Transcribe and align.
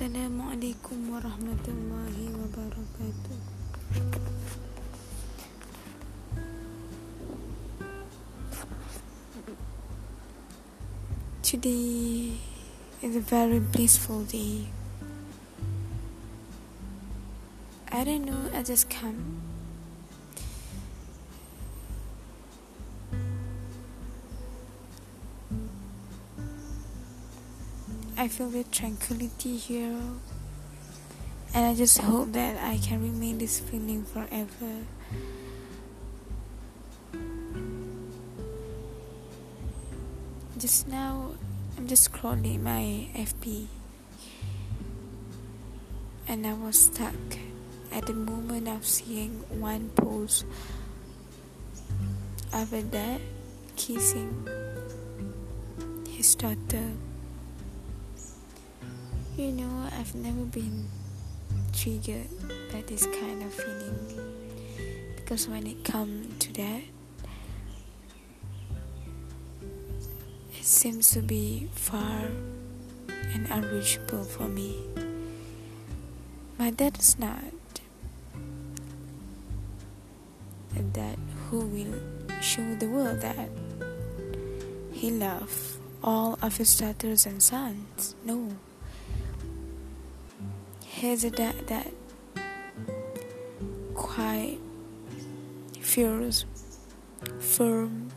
Assalamualaikum 0.00 1.12
warahmatullahi 1.12 2.32
wabarakatuh. 2.32 3.36
Today 11.44 12.32
is 13.04 13.12
a 13.12 13.20
very 13.20 13.60
blissful 13.60 14.24
day. 14.24 14.72
I 17.92 18.00
don't 18.00 18.24
know, 18.24 18.48
I 18.56 18.64
just 18.64 18.88
come 18.88 19.44
I 28.20 28.28
feel 28.28 28.50
the 28.50 28.64
tranquility 28.64 29.56
here, 29.56 29.96
and 31.54 31.64
I 31.64 31.74
just 31.74 31.96
hope 32.04 32.32
that 32.32 32.62
I 32.62 32.76
can 32.76 33.00
remain 33.00 33.38
this 33.38 33.60
feeling 33.60 34.04
forever. 34.04 34.84
Just 40.58 40.86
now, 40.86 41.32
I'm 41.78 41.86
just 41.88 42.12
scrolling 42.12 42.60
my 42.60 43.08
FB, 43.16 43.68
and 46.28 46.46
I 46.46 46.52
was 46.52 46.78
stuck 46.78 47.16
at 47.90 48.04
the 48.04 48.12
moment 48.12 48.68
of 48.68 48.84
seeing 48.84 49.42
one 49.48 49.88
post 49.96 50.44
of 52.52 52.70
a 52.74 52.82
dad 52.82 53.22
kissing 53.76 54.46
his 56.06 56.34
daughter. 56.34 56.92
You 59.40 59.52
know, 59.52 59.88
I've 59.98 60.14
never 60.14 60.44
been 60.44 60.86
triggered 61.72 62.28
by 62.70 62.82
this 62.82 63.06
kind 63.06 63.42
of 63.42 63.54
feeling 63.54 64.34
because 65.16 65.48
when 65.48 65.66
it 65.66 65.82
comes 65.82 66.38
to 66.44 66.52
that, 66.52 66.82
it 70.52 70.62
seems 70.62 71.10
to 71.12 71.22
be 71.22 71.70
far 71.72 72.28
and 73.08 73.48
unreachable 73.50 74.24
for 74.24 74.46
me. 74.46 74.76
My 76.58 76.70
dad 76.70 76.98
is 76.98 77.18
not 77.18 77.80
and 80.76 80.92
that 80.92 81.18
who 81.48 81.60
will 81.60 81.98
show 82.42 82.74
the 82.74 82.88
world 82.88 83.22
that 83.22 83.48
he 84.92 85.10
loves 85.10 85.78
all 86.04 86.38
of 86.42 86.58
his 86.58 86.76
daughters 86.76 87.24
and 87.24 87.42
sons. 87.42 88.14
No. 88.22 88.50
He's 91.00 91.24
a 91.24 91.30
dad 91.30 91.66
that 91.68 91.90
quite 93.94 94.58
fierce, 95.80 96.44
firm, 97.38 98.10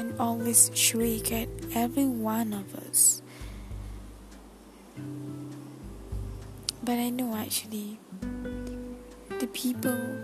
and 0.00 0.18
always 0.18 0.72
shriek 0.74 1.30
at 1.30 1.48
every 1.76 2.06
one 2.06 2.52
of 2.52 2.74
us. 2.74 3.22
But 6.82 6.98
I 6.98 7.10
know 7.10 7.36
actually 7.36 8.00
the 9.38 9.46
people 9.46 10.18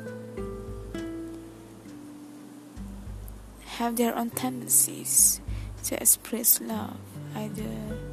have 3.78 3.94
their 3.94 4.16
own 4.18 4.30
tendencies 4.30 5.40
to 5.84 6.02
express 6.02 6.60
love 6.60 6.98
either 7.36 8.07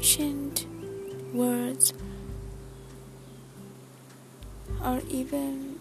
action, 0.00 0.50
words, 1.34 1.92
or 4.82 5.02
even 5.10 5.78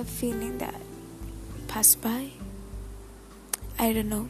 a 0.00 0.02
feeling 0.02 0.58
that 0.58 0.74
pass 1.68 1.94
by. 1.94 2.30
I 3.78 3.92
don't 3.92 4.08
know. 4.08 4.28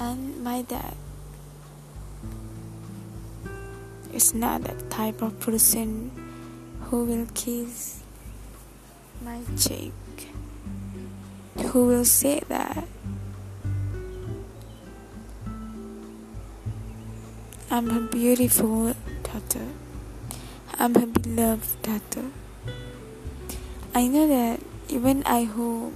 And 0.00 0.42
my 0.42 0.62
dad 0.62 0.96
is 4.12 4.34
not 4.34 4.64
that 4.64 4.90
type 4.90 5.22
of 5.22 5.38
person 5.38 6.10
who 6.90 7.04
will 7.04 7.28
kiss 7.34 8.02
my 9.22 9.38
cheek, 9.56 9.94
who 11.70 11.86
will 11.86 12.04
say 12.04 12.42
that 12.48 12.88
I'm 17.74 17.90
her 17.90 18.06
beautiful 18.06 18.94
daughter, 19.24 19.66
I'm 20.78 20.94
her 20.94 21.10
beloved 21.10 21.82
daughter. 21.82 22.30
I 23.92 24.06
know 24.06 24.28
that 24.28 24.62
even 24.86 25.24
I 25.26 25.42
hope 25.42 25.92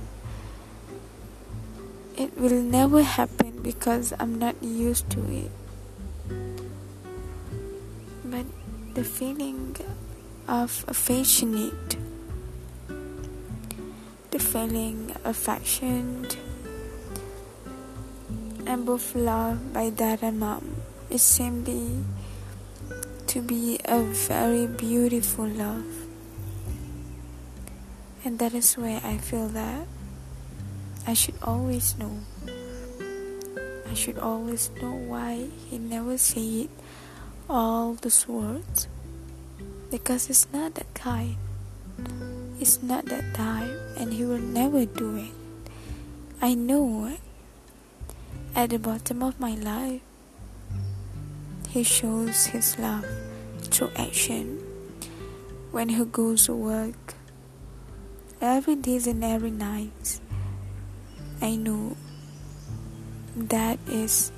it 2.16 2.36
will 2.36 2.60
never 2.66 3.04
happen 3.04 3.62
because 3.62 4.12
I'm 4.18 4.40
not 4.40 4.60
used 4.60 5.08
to 5.10 5.22
it. 5.30 5.52
But 8.24 8.46
the 8.94 9.04
feeling 9.04 9.76
of 10.48 10.84
affectionate, 10.88 11.94
the 14.32 14.40
feeling 14.40 15.14
affection, 15.22 16.26
and 18.66 18.84
both 18.84 19.14
loved 19.14 19.72
by 19.72 19.90
dad 19.90 20.24
and 20.26 20.40
mom 20.40 20.77
is 21.10 21.22
seemed 21.22 21.66
to 23.26 23.40
be 23.42 23.80
a 23.84 24.00
very 24.02 24.66
beautiful 24.66 25.46
love. 25.46 25.84
And 28.24 28.38
that 28.38 28.52
is 28.52 28.74
why 28.74 29.00
I 29.02 29.16
feel 29.18 29.48
that 29.48 29.86
I 31.06 31.14
should 31.14 31.36
always 31.42 31.96
know. 31.96 32.18
I 33.88 33.94
should 33.94 34.18
always 34.18 34.70
know 34.82 34.92
why 34.92 35.48
he 35.70 35.78
never 35.78 36.18
said 36.18 36.68
all 37.48 37.94
those 37.94 38.28
words. 38.28 38.88
Because 39.90 40.28
it's 40.28 40.46
not 40.52 40.74
that 40.74 40.92
kind. 40.92 41.36
It's 42.60 42.82
not 42.82 43.06
that 43.06 43.32
type, 43.34 43.70
and 43.96 44.12
he 44.12 44.24
will 44.24 44.42
never 44.42 44.84
do 44.84 45.16
it. 45.16 45.32
I 46.42 46.54
know 46.54 47.16
at 48.54 48.70
the 48.70 48.78
bottom 48.78 49.22
of 49.22 49.40
my 49.40 49.54
life, 49.54 50.02
he 51.68 51.82
shows 51.82 52.46
his 52.46 52.78
love 52.78 53.06
through 53.60 53.90
action. 53.96 54.58
When 55.70 55.90
he 55.90 56.04
goes 56.04 56.46
to 56.46 56.54
work, 56.54 57.14
every 58.40 58.74
day 58.74 59.00
and 59.06 59.22
every 59.22 59.50
night, 59.50 60.20
I 61.42 61.56
know 61.56 61.96
that 63.36 63.78
is 63.86 64.32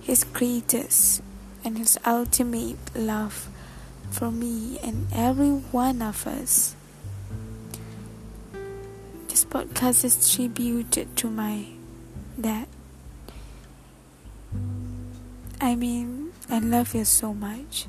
his 0.00 0.24
greatest 0.24 1.22
and 1.64 1.78
his 1.78 1.98
ultimate 2.06 2.78
love 2.96 3.48
for 4.10 4.30
me 4.30 4.78
and 4.82 5.06
every 5.12 5.50
one 5.50 6.02
of 6.02 6.26
us. 6.26 6.74
This 9.28 9.44
podcast 9.44 10.04
is 10.04 10.34
tribute 10.34 11.06
to 11.16 11.30
my 11.30 11.66
dad. 12.40 12.66
I 15.60 15.76
mean, 15.76 16.21
I 16.52 16.58
love 16.58 16.94
you 16.94 17.06
so 17.06 17.32
much. 17.32 17.86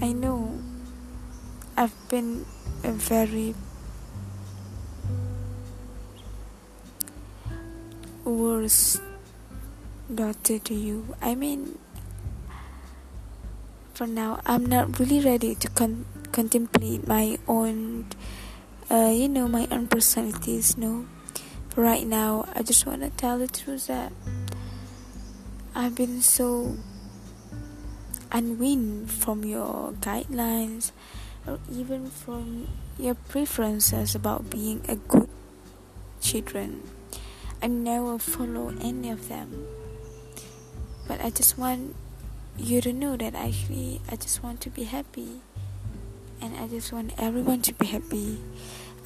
I 0.00 0.12
know 0.12 0.62
I've 1.76 1.92
been 2.08 2.46
a 2.82 2.90
very 2.90 3.54
worse 8.24 8.98
daughter 10.08 10.58
to 10.58 10.72
you. 10.72 11.14
I 11.20 11.34
mean, 11.34 11.78
for 13.92 14.06
now, 14.06 14.40
I'm 14.46 14.64
not 14.64 14.98
really 14.98 15.20
ready 15.20 15.54
to 15.54 15.68
con- 15.68 16.06
contemplate 16.32 17.06
my 17.06 17.36
own, 17.46 18.06
uh, 18.90 19.12
you 19.12 19.28
know, 19.28 19.48
my 19.48 19.68
own 19.70 19.88
personalities. 19.88 20.78
No, 20.78 21.04
but 21.68 21.82
right 21.82 22.06
now, 22.06 22.48
I 22.54 22.62
just 22.62 22.86
want 22.86 23.02
to 23.02 23.10
tell 23.10 23.36
the 23.36 23.48
truth 23.48 23.88
that 23.88 24.12
I've 25.74 25.94
been 25.94 26.22
so 26.22 26.78
unwin 28.34 29.06
from 29.06 29.44
your 29.44 29.94
guidelines 30.02 30.90
or 31.46 31.60
even 31.70 32.10
from 32.10 32.66
your 32.98 33.14
preferences 33.14 34.14
about 34.14 34.50
being 34.50 34.82
a 34.88 34.96
good 34.96 35.28
children. 36.20 36.82
I 37.62 37.68
never 37.68 38.18
follow 38.18 38.74
any 38.82 39.08
of 39.10 39.28
them. 39.28 39.66
but 41.06 41.20
I 41.20 41.30
just 41.30 41.58
want 41.58 41.94
you 42.56 42.80
to 42.80 42.92
know 42.92 43.16
that 43.16 43.34
actually 43.34 44.00
I 44.10 44.16
just 44.16 44.42
want 44.42 44.60
to 44.62 44.70
be 44.70 44.84
happy 44.84 45.40
and 46.40 46.56
I 46.56 46.68
just 46.68 46.92
want 46.92 47.12
everyone 47.18 47.62
to 47.62 47.74
be 47.74 47.86
happy. 47.86 48.40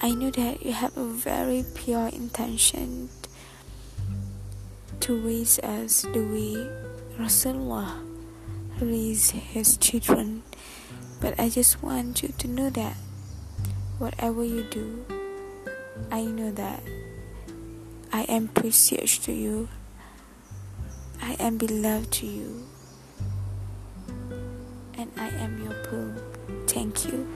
I 0.01 0.15
know 0.15 0.31
that 0.31 0.65
you 0.65 0.73
have 0.73 0.97
a 0.97 1.05
very 1.05 1.65
pure 1.75 2.09
intention 2.09 3.11
to 5.01 5.21
raise 5.21 5.59
us 5.61 6.03
the 6.03 6.23
way 6.23 6.55
Rasulullah 7.19 8.08
raised 8.81 9.33
his 9.33 9.77
children. 9.77 10.43
But 11.21 11.39
I 11.39 11.49
just 11.49 11.83
want 11.83 12.23
you 12.23 12.33
to 12.39 12.49
know 12.49 12.71
that 12.71 12.97
whatever 13.99 14.45
you 14.45 14.63
do, 14.65 15.05
I 16.11 16.25
know 16.25 16.51
that 16.53 16.83
I 18.13 18.23
am 18.23 18.49
precious 18.49 19.19
to 19.19 19.33
you. 19.33 19.69
I 21.21 21.37
am 21.41 21.59
beloved 21.59 22.13
to 22.13 22.27
you. 22.27 22.67
And 24.97 25.11
I 25.17 25.29
am 25.29 25.63
your 25.63 25.75
pearl. 25.85 26.15
Thank 26.67 27.05
you. 27.07 27.27